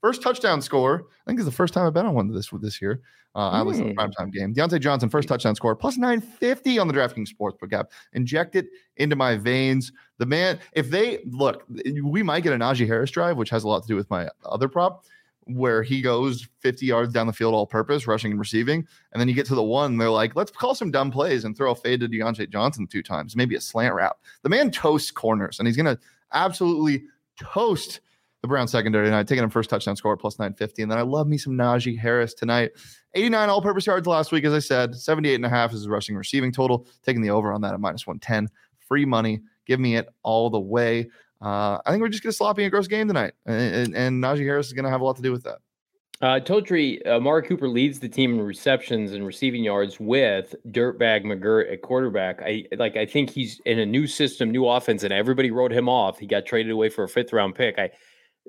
First 0.00 0.22
touchdown 0.22 0.60
score. 0.62 1.06
I 1.26 1.30
think 1.30 1.38
it's 1.38 1.46
the 1.46 1.54
first 1.54 1.74
time 1.74 1.86
I've 1.86 1.94
been 1.94 2.06
on 2.06 2.14
one 2.14 2.28
of 2.28 2.34
this 2.34 2.50
this 2.60 2.80
year. 2.80 3.00
Uh, 3.34 3.50
mm. 3.50 3.54
I 3.54 3.62
was 3.62 3.80
in 3.80 3.88
the 3.88 3.92
hmm. 3.94 3.98
primetime 3.98 4.32
game. 4.32 4.54
Diontae 4.54 4.80
Johnson, 4.80 5.08
first 5.08 5.28
touchdown 5.28 5.54
score, 5.54 5.74
plus 5.74 5.96
950 5.96 6.78
on 6.78 6.86
the 6.86 6.94
DraftKings 6.94 7.28
Sportsbook 7.28 7.72
app. 7.72 7.90
Inject 8.12 8.54
it 8.54 8.66
into 8.96 9.16
my 9.16 9.36
veins. 9.36 9.92
The 10.18 10.26
man, 10.26 10.60
if 10.72 10.90
they 10.90 11.18
look, 11.26 11.64
we 12.02 12.22
might 12.22 12.44
get 12.44 12.52
a 12.52 12.56
Najee 12.56 12.86
Harris 12.86 13.10
drive, 13.10 13.36
which 13.36 13.50
has 13.50 13.64
a 13.64 13.68
lot 13.68 13.82
to 13.82 13.88
do 13.88 13.96
with 13.96 14.08
my 14.08 14.28
other 14.44 14.68
prop 14.68 15.04
where 15.46 15.82
he 15.82 16.00
goes 16.00 16.48
50 16.60 16.86
yards 16.86 17.12
down 17.12 17.26
the 17.26 17.32
field 17.32 17.54
all 17.54 17.66
purpose, 17.66 18.06
rushing 18.06 18.32
and 18.32 18.40
receiving. 18.40 18.86
And 19.12 19.20
then 19.20 19.28
you 19.28 19.34
get 19.34 19.46
to 19.46 19.54
the 19.54 19.62
one, 19.62 19.98
they're 19.98 20.10
like, 20.10 20.36
let's 20.36 20.50
call 20.50 20.74
some 20.74 20.90
dumb 20.90 21.10
plays 21.10 21.44
and 21.44 21.56
throw 21.56 21.72
a 21.72 21.74
fade 21.74 22.00
to 22.00 22.08
Diontae 22.08 22.50
Johnson 22.50 22.86
two 22.86 23.02
times, 23.02 23.36
maybe 23.36 23.54
a 23.54 23.60
slant 23.60 23.94
route. 23.94 24.16
The 24.42 24.48
man 24.48 24.70
toasts 24.70 25.10
corners 25.10 25.58
and 25.58 25.68
he's 25.68 25.76
going 25.76 25.94
to 25.94 25.98
absolutely 26.32 27.04
toast 27.38 28.00
the 28.44 28.48
Brown 28.48 28.68
secondary 28.68 29.06
tonight, 29.06 29.26
taking 29.26 29.42
him 29.42 29.48
first 29.48 29.70
touchdown 29.70 29.96
score 29.96 30.18
plus 30.18 30.38
950. 30.38 30.82
And 30.82 30.90
then 30.90 30.98
I 30.98 31.02
love 31.02 31.26
me 31.26 31.38
some 31.38 31.54
Najee 31.54 31.98
Harris 31.98 32.34
tonight. 32.34 32.72
89 33.14 33.48
all 33.48 33.62
purpose 33.62 33.86
yards 33.86 34.06
last 34.06 34.32
week, 34.32 34.44
as 34.44 34.52
I 34.52 34.58
said. 34.58 34.94
78 34.94 35.36
and 35.36 35.46
a 35.46 35.48
half 35.48 35.72
is 35.72 35.78
his 35.78 35.88
rushing 35.88 36.14
receiving 36.14 36.52
total. 36.52 36.86
Taking 37.02 37.22
the 37.22 37.30
over 37.30 37.54
on 37.54 37.62
that 37.62 37.72
at 37.72 37.80
minus 37.80 38.06
110. 38.06 38.50
Free 38.86 39.06
money. 39.06 39.40
Give 39.64 39.80
me 39.80 39.96
it 39.96 40.08
all 40.24 40.50
the 40.50 40.60
way. 40.60 41.08
Uh, 41.42 41.78
I 41.84 41.90
think 41.90 42.00
we're 42.00 42.08
just 42.08 42.22
going 42.22 42.30
to 42.30 42.36
sloppy 42.36 42.62
and 42.62 42.70
gross 42.70 42.88
game 42.88 43.08
tonight, 43.08 43.34
and, 43.46 43.74
and, 43.74 43.96
and 43.96 44.22
Najee 44.22 44.44
Harris 44.44 44.68
is 44.68 44.72
going 44.72 44.84
to 44.84 44.90
have 44.90 45.00
a 45.00 45.04
lot 45.04 45.16
to 45.16 45.22
do 45.22 45.32
with 45.32 45.44
that. 45.44 45.58
Uh, 46.20 46.40
Totri, 46.40 47.04
uh, 47.06 47.42
Cooper 47.42 47.68
leads 47.68 47.98
the 47.98 48.08
team 48.08 48.34
in 48.34 48.40
receptions 48.40 49.12
and 49.12 49.26
receiving 49.26 49.64
yards 49.64 49.98
with 49.98 50.54
Dirtbag 50.68 51.24
McGirt 51.24 51.70
at 51.72 51.82
quarterback. 51.82 52.40
I 52.40 52.64
like. 52.78 52.96
I 52.96 53.04
think 53.04 53.30
he's 53.30 53.60
in 53.66 53.80
a 53.80 53.86
new 53.86 54.06
system, 54.06 54.50
new 54.50 54.66
offense, 54.66 55.02
and 55.02 55.12
everybody 55.12 55.50
wrote 55.50 55.72
him 55.72 55.88
off. 55.88 56.18
He 56.18 56.26
got 56.26 56.46
traded 56.46 56.72
away 56.72 56.88
for 56.88 57.04
a 57.04 57.08
fifth 57.08 57.32
round 57.32 57.56
pick. 57.56 57.78
I 57.78 57.90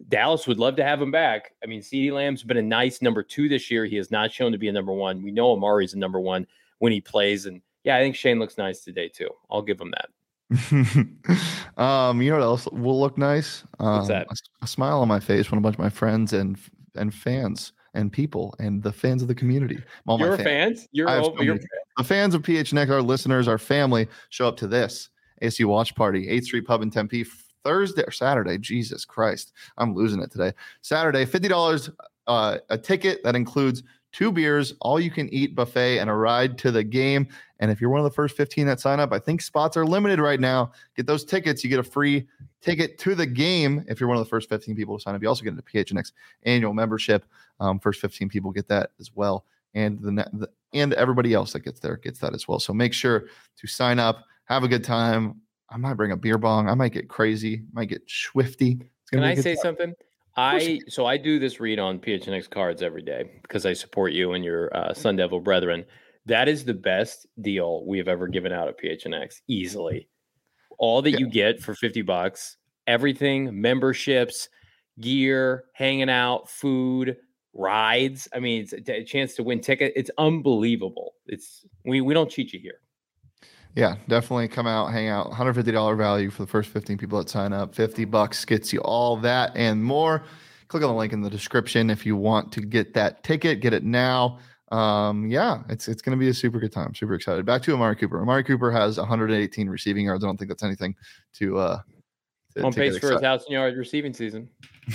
Dallas 0.10 0.48
would 0.48 0.60
love 0.60 0.76
to 0.76 0.84
have 0.84 1.02
him 1.02 1.12
back. 1.12 1.54
I 1.64 1.68
mean, 1.68 1.82
CeeDee 1.82 2.12
Lamb's 2.12 2.44
been 2.44 2.58
a 2.58 2.62
nice 2.62 3.02
number 3.02 3.24
two 3.24 3.50
this 3.50 3.72
year. 3.72 3.86
He 3.86 3.96
has 3.96 4.12
not 4.12 4.32
shown 4.32 4.52
to 4.52 4.58
be 4.58 4.68
a 4.68 4.74
number 4.74 4.94
one. 4.94 5.24
We 5.24 5.32
know 5.32 5.52
Amari's 5.52 5.94
a 5.94 6.00
number 6.00 6.20
one 6.20 6.46
when 6.80 6.92
he 6.92 7.02
plays, 7.02 7.46
and 7.46 7.62
yeah, 7.84 7.98
I 7.98 8.02
think 8.02 8.16
Shane 8.16 8.40
looks 8.40 8.58
nice 8.58 8.82
today 8.82 9.10
too. 9.10 9.30
I'll 9.50 9.62
give 9.62 9.82
him 9.82 9.92
that. 9.92 10.10
um, 11.78 12.22
you 12.22 12.30
know 12.30 12.38
what 12.38 12.44
else 12.44 12.68
will 12.72 13.00
look 13.00 13.18
nice? 13.18 13.64
Um, 13.80 13.98
What's 13.98 14.08
that? 14.10 14.28
A, 14.30 14.36
a, 14.64 14.68
smile 14.68 15.02
on 15.02 15.08
my 15.08 15.20
face 15.20 15.50
when 15.50 15.58
a 15.58 15.62
bunch 15.62 15.76
of 15.76 15.80
my 15.80 15.90
friends 15.90 16.34
and 16.34 16.58
and 16.96 17.14
fans 17.14 17.74
and 17.96 18.12
people 18.12 18.54
and 18.60 18.84
the 18.84 18.92
fans 18.92 19.22
of 19.22 19.28
the 19.28 19.36
community. 19.36 19.82
All 20.06 20.20
Your 20.20 20.38
fans. 20.38 20.44
fans? 20.44 20.88
You're, 20.92 21.08
so 21.08 21.42
you're 21.42 21.58
the 21.98 22.04
fans 22.04 22.36
of 22.36 22.44
PHNX, 22.44 22.90
our 22.90 23.02
listeners, 23.02 23.48
our 23.48 23.58
family, 23.58 24.08
show 24.30 24.48
up 24.48 24.58
to 24.58 24.68
this 24.68 25.10
ASU 25.42 25.66
watch 25.66 25.96
party, 25.96 26.28
8th 26.28 26.44
Street 26.44 26.66
Pub 26.68 26.82
in 26.82 26.92
Tempe, 26.92 27.26
Thursday 27.64 28.04
or 28.04 28.12
Saturday. 28.12 28.58
Jesus 28.58 29.04
Christ, 29.04 29.54
I'm 29.78 29.96
losing 29.96 30.22
it 30.22 30.32
today. 30.32 30.54
Saturday, 30.82 31.26
fifty 31.26 31.48
dollars 31.48 31.90
uh, 32.28 32.60
a 32.70 32.78
ticket 32.78 33.24
that 33.24 33.36
includes 33.36 33.84
two 34.16 34.32
beers, 34.32 34.74
all 34.80 34.98
you 34.98 35.12
can 35.12 35.28
eat 35.34 35.56
buffet, 35.56 36.00
and 36.00 36.10
a 36.10 36.14
ride 36.14 36.58
to 36.58 36.72
the 36.72 36.84
game. 36.84 37.28
And 37.60 37.70
if 37.70 37.82
you're 37.82 37.90
one 37.90 38.00
of 38.00 38.06
the 38.06 38.16
first 38.16 38.38
15 38.38 38.66
that 38.66 38.80
sign 38.80 39.02
up, 39.02 39.12
I 39.12 39.20
think 39.20 39.42
spots 39.42 39.76
are 39.76 39.86
limited 39.86 40.20
right 40.20 40.40
now. 40.40 40.72
Get 40.96 41.06
those 41.06 41.26
tickets. 41.26 41.66
You 41.66 41.70
get 41.70 41.80
a 41.80 41.84
free 41.84 42.26
ticket 42.62 42.98
to 43.00 43.14
the 43.14 43.26
game 43.26 43.84
if 43.90 44.00
you're 44.00 44.08
one 44.08 44.18
of 44.18 44.24
the 44.24 44.30
first 44.30 44.48
15 44.48 44.74
people 44.74 44.98
to 44.98 45.02
sign 45.02 45.16
up. 45.16 45.22
You 45.22 45.28
also 45.28 45.44
get 45.44 45.60
a 45.60 45.62
PHNX 45.62 46.14
annual 46.44 46.74
membership. 46.74 47.26
Um, 47.60 47.78
first 47.78 48.00
15 48.00 48.30
people 48.30 48.52
get 48.52 48.70
that 48.70 48.92
as 49.02 49.12
well. 49.14 49.44
And 49.74 50.00
the, 50.02 50.12
the 50.12 50.50
and 50.72 50.94
everybody 50.94 51.34
else 51.34 51.52
that 51.52 51.66
gets 51.66 51.82
there 51.82 51.98
gets 51.98 52.20
that 52.20 52.34
as 52.34 52.48
well. 52.48 52.60
So 52.60 52.74
make 52.74 52.94
sure 52.94 53.26
to 53.58 53.68
sign 53.68 54.00
up, 54.00 54.24
have 54.46 54.64
a 54.64 54.70
good 54.70 54.86
time. 54.86 55.42
I 55.70 55.76
might 55.76 55.96
bring 55.96 56.14
a 56.14 56.18
beer 56.18 56.38
bong. 56.38 56.70
I 56.70 56.74
might 56.74 56.94
get 56.94 57.10
crazy. 57.10 57.64
Might 57.74 57.90
get 57.90 58.04
swifty. 58.08 58.80
Can 59.12 59.24
I 59.26 59.36
say 59.36 59.56
time. 59.56 59.62
something? 59.62 59.94
I 60.38 60.82
so 60.88 61.06
I 61.06 61.18
do 61.18 61.40
this 61.40 61.60
read 61.60 61.80
on 61.80 62.00
PHNX 62.00 62.50
cards 62.50 62.82
every 62.82 63.02
day 63.02 63.32
because 63.42 63.66
I 63.66 63.74
support 63.74 64.12
you 64.12 64.34
and 64.34 64.44
your 64.44 64.76
uh, 64.76 64.94
Sun 64.94 65.16
Devil 65.16 65.40
brethren. 65.40 65.86
That 66.26 66.50
is 66.50 66.66
the 66.66 66.74
best 66.74 67.28
deal 67.42 67.86
we 67.86 67.98
have 68.00 68.08
ever 68.08 68.28
given 68.28 68.52
out 68.52 68.68
at 68.68 68.80
PHNX, 68.80 69.42
easily. 69.48 70.10
All 70.78 71.02
that 71.02 71.12
yeah. 71.12 71.20
you 71.20 71.30
get 71.30 71.62
for 71.62 71.74
fifty 71.74 72.02
bucks, 72.02 72.58
everything, 72.86 73.62
memberships, 73.62 74.50
gear, 75.00 75.66
hanging 75.74 76.10
out, 76.10 76.50
food, 76.50 77.16
rides. 77.54 78.28
I 78.34 78.40
mean, 78.40 78.64
it's 78.64 78.74
a, 78.74 78.92
a 78.92 79.04
chance 79.06 79.36
to 79.36 79.44
win 79.44 79.62
ticket. 79.62 79.94
It's 79.96 80.12
unbelievable. 80.18 81.14
It's 81.28 81.66
we 81.86 82.02
we 82.02 82.14
don't 82.14 82.30
cheat 82.30 82.52
you 82.52 82.60
here. 82.60 82.82
Yeah, 83.76 83.98
definitely 84.08 84.48
come 84.48 84.68
out, 84.68 84.92
hang 84.94 85.10
out. 85.10 85.32
$150 85.32 85.98
value 85.98 86.30
for 86.30 86.44
the 86.44 86.48
first 86.48 86.70
15 86.70 86.98
people 86.98 87.20
that 87.20 87.30
sign 87.30 87.52
up. 87.52 87.76
50 87.76 88.06
bucks 88.06 88.46
gets 88.46 88.72
you 88.72 88.80
all 88.80 89.18
that 89.18 89.52
and 89.56 89.84
more. 89.84 90.24
Click 90.70 90.82
on 90.82 90.90
the 90.90 90.96
link 90.96 91.12
in 91.12 91.22
the 91.22 91.30
description 91.30 91.90
if 91.90 92.06
you 92.06 92.16
want 92.16 92.54
to 92.54 92.62
get 92.62 92.94
that 92.94 93.24
ticket. 93.24 93.60
Get 93.60 93.74
it 93.74 93.84
now. 93.84 94.40
Um, 94.72 95.30
yeah, 95.30 95.62
it's 95.70 95.88
it's 95.88 96.02
going 96.02 96.18
to 96.18 96.20
be 96.20 96.30
a 96.30 96.34
super 96.34 96.60
good 96.60 96.72
time. 96.72 96.96
Super 96.96 97.14
excited. 97.14 97.46
Back 97.46 97.62
to 97.64 97.74
Amari 97.74 97.96
Cooper. 97.98 98.20
Amari 98.22 98.44
Cooper 98.44 98.72
has 98.72 98.98
118 98.98 99.70
receiving 99.70 100.06
yards. 100.06 100.24
I 100.24 100.28
don't 100.28 100.38
think 100.38 100.50
that's 100.50 100.64
anything 100.64 100.96
to 101.36 101.58
uh 101.60 101.82
to, 102.56 102.64
on 102.64 102.72
to 102.72 102.80
pace 102.80 102.98
for 102.98 103.12
a 103.12 103.20
thousand 103.20 103.52
yard 103.52 103.78
receiving 103.78 104.14
season. 104.14 104.50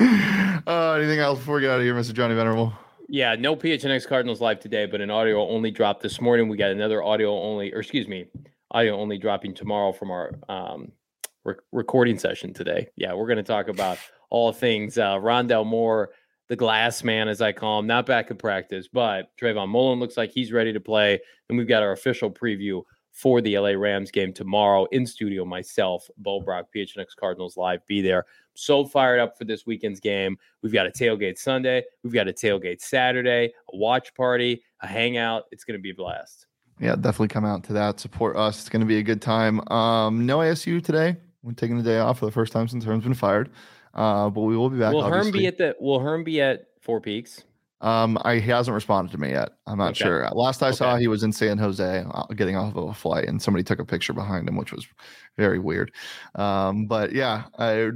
uh, 0.00 0.92
anything 0.92 1.20
else 1.20 1.38
before 1.38 1.56
we 1.56 1.62
get 1.62 1.70
out 1.70 1.78
of 1.78 1.84
here, 1.84 1.94
Mr. 1.94 2.12
Johnny 2.12 2.34
Venerable? 2.34 2.72
Yeah, 3.12 3.34
no 3.34 3.56
PHNX 3.56 4.06
Cardinals 4.06 4.40
live 4.40 4.60
today, 4.60 4.86
but 4.86 5.00
an 5.00 5.10
audio 5.10 5.44
only 5.48 5.72
dropped 5.72 6.00
this 6.00 6.20
morning. 6.20 6.48
We 6.48 6.56
got 6.56 6.70
another 6.70 7.02
audio 7.02 7.36
only, 7.42 7.74
or 7.74 7.80
excuse 7.80 8.06
me, 8.06 8.26
audio 8.70 8.96
only 8.96 9.18
dropping 9.18 9.54
tomorrow 9.54 9.90
from 9.90 10.12
our 10.12 10.38
um, 10.48 10.92
re- 11.42 11.56
recording 11.72 12.20
session 12.20 12.54
today. 12.54 12.86
Yeah, 12.94 13.14
we're 13.14 13.26
going 13.26 13.38
to 13.38 13.42
talk 13.42 13.66
about 13.66 13.98
all 14.30 14.52
things 14.52 14.96
uh, 14.96 15.16
Rondale 15.16 15.66
Moore, 15.66 16.10
the 16.48 16.54
glass 16.54 17.02
man, 17.02 17.26
as 17.26 17.42
I 17.42 17.50
call 17.50 17.80
him, 17.80 17.88
not 17.88 18.06
back 18.06 18.30
in 18.30 18.36
practice, 18.36 18.86
but 18.86 19.36
Trayvon 19.42 19.70
Mullen 19.70 19.98
looks 19.98 20.16
like 20.16 20.30
he's 20.30 20.52
ready 20.52 20.72
to 20.72 20.80
play. 20.80 21.18
And 21.48 21.58
we've 21.58 21.66
got 21.66 21.82
our 21.82 21.90
official 21.90 22.30
preview 22.30 22.82
for 23.20 23.42
the 23.42 23.58
LA 23.58 23.70
Rams 23.70 24.10
game 24.10 24.32
tomorrow 24.32 24.86
in 24.92 25.06
studio. 25.06 25.44
Myself, 25.44 26.08
Bo 26.16 26.40
Brack, 26.40 26.66
PHNX 26.74 27.14
Cardinals 27.14 27.54
live, 27.58 27.86
be 27.86 28.00
there. 28.00 28.24
So 28.54 28.82
fired 28.82 29.20
up 29.20 29.36
for 29.36 29.44
this 29.44 29.66
weekend's 29.66 30.00
game. 30.00 30.38
We've 30.62 30.72
got 30.72 30.86
a 30.86 30.90
tailgate 30.90 31.36
Sunday, 31.36 31.84
we've 32.02 32.14
got 32.14 32.28
a 32.28 32.32
tailgate 32.32 32.80
Saturday, 32.80 33.52
a 33.72 33.76
watch 33.76 34.14
party, 34.14 34.62
a 34.80 34.86
hangout. 34.86 35.44
It's 35.52 35.64
going 35.64 35.78
to 35.78 35.82
be 35.82 35.90
a 35.90 35.94
blast. 35.94 36.46
Yeah, 36.80 36.96
definitely 36.96 37.28
come 37.28 37.44
out 37.44 37.62
to 37.64 37.74
that. 37.74 38.00
Support 38.00 38.36
us. 38.36 38.60
It's 38.60 38.70
going 38.70 38.80
to 38.80 38.86
be 38.86 38.96
a 38.96 39.02
good 39.02 39.20
time. 39.20 39.60
Um, 39.70 40.24
no 40.24 40.38
ASU 40.38 40.82
today. 40.82 41.14
We're 41.42 41.52
taking 41.52 41.76
the 41.76 41.82
day 41.82 41.98
off 41.98 42.20
for 42.20 42.24
the 42.24 42.32
first 42.32 42.54
time 42.54 42.68
since 42.68 42.84
Herm's 42.84 43.04
been 43.04 43.12
fired. 43.12 43.50
Uh, 43.92 44.30
but 44.30 44.42
we 44.42 44.56
will 44.56 44.70
be 44.70 44.78
back. 44.78 44.94
Will 44.94 45.02
obviously. 45.02 45.30
Herm 45.30 45.38
be 45.38 45.46
at 45.46 45.58
the? 45.58 45.76
Will 45.78 46.00
Herm 46.00 46.24
be 46.24 46.40
at 46.40 46.68
Four 46.80 47.02
Peaks? 47.02 47.44
Um, 47.80 48.18
I, 48.22 48.36
he 48.36 48.50
hasn't 48.50 48.74
responded 48.74 49.10
to 49.12 49.18
me 49.18 49.30
yet. 49.30 49.50
I'm 49.66 49.78
not 49.78 49.92
okay. 49.92 50.04
sure. 50.04 50.28
Last 50.32 50.62
I 50.62 50.68
okay. 50.68 50.76
saw, 50.76 50.96
he 50.96 51.08
was 51.08 51.22
in 51.22 51.32
San 51.32 51.56
Jose 51.56 52.04
uh, 52.10 52.24
getting 52.36 52.56
off 52.56 52.76
of 52.76 52.90
a 52.90 52.94
flight, 52.94 53.26
and 53.26 53.40
somebody 53.40 53.64
took 53.64 53.78
a 53.78 53.84
picture 53.84 54.12
behind 54.12 54.48
him, 54.48 54.56
which 54.56 54.72
was 54.72 54.86
very 55.38 55.58
weird. 55.58 55.92
Um, 56.34 56.86
but 56.86 57.12
yeah, 57.12 57.44
I, 57.58 57.90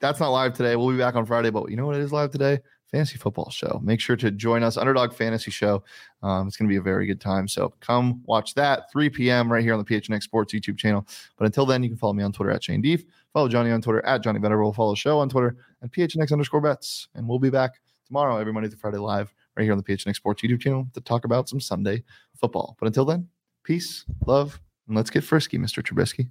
that's 0.00 0.18
not 0.18 0.30
live 0.30 0.54
today. 0.54 0.74
We'll 0.76 0.90
be 0.90 0.98
back 0.98 1.14
on 1.14 1.24
Friday. 1.24 1.50
But 1.50 1.70
you 1.70 1.76
know 1.76 1.86
what 1.86 1.96
is 1.96 2.12
live 2.12 2.32
today? 2.32 2.58
Fantasy 2.90 3.16
football 3.16 3.48
show. 3.48 3.80
Make 3.82 4.00
sure 4.00 4.16
to 4.16 4.30
join 4.30 4.62
us, 4.62 4.76
Underdog 4.76 5.14
Fantasy 5.14 5.50
Show. 5.50 5.82
Um, 6.22 6.46
it's 6.46 6.58
going 6.58 6.68
to 6.68 6.72
be 6.72 6.76
a 6.76 6.82
very 6.82 7.06
good 7.06 7.22
time. 7.22 7.48
So 7.48 7.72
come 7.80 8.20
watch 8.26 8.52
that 8.54 8.92
3 8.92 9.08
p.m. 9.08 9.50
right 9.50 9.62
here 9.62 9.72
on 9.72 9.82
the 9.82 9.84
PHNX 9.84 10.24
Sports 10.24 10.52
YouTube 10.52 10.76
channel. 10.76 11.06
But 11.38 11.46
until 11.46 11.64
then, 11.64 11.82
you 11.82 11.88
can 11.88 11.96
follow 11.96 12.12
me 12.12 12.22
on 12.22 12.32
Twitter 12.32 12.50
at 12.50 12.62
Shane 12.62 12.82
Deef. 12.82 13.04
Follow 13.32 13.48
Johnny 13.48 13.70
on 13.70 13.80
Twitter 13.80 14.04
at 14.04 14.22
Johnny 14.22 14.40
Venerable. 14.40 14.74
Follow 14.74 14.92
the 14.92 14.96
show 14.96 15.20
on 15.20 15.30
Twitter 15.30 15.56
at 15.82 15.90
PHNX 15.90 16.32
underscore 16.32 16.60
bets. 16.60 17.08
And 17.14 17.26
we'll 17.26 17.38
be 17.38 17.48
back 17.48 17.70
tomorrow, 18.12 18.36
every 18.36 18.52
Monday 18.52 18.68
through 18.68 18.78
Friday 18.78 18.98
live 18.98 19.32
right 19.56 19.62
here 19.62 19.72
on 19.72 19.78
the 19.78 19.84
PHNX 19.84 20.16
Sports 20.16 20.42
YouTube 20.42 20.60
channel 20.60 20.86
to 20.92 21.00
talk 21.00 21.24
about 21.24 21.48
some 21.48 21.58
Sunday 21.58 22.04
football. 22.36 22.76
But 22.78 22.86
until 22.86 23.06
then, 23.06 23.26
peace, 23.64 24.04
love, 24.26 24.60
and 24.86 24.94
let's 24.94 25.08
get 25.08 25.24
frisky, 25.24 25.56
Mr. 25.56 25.82
Trubisky. 25.82 26.28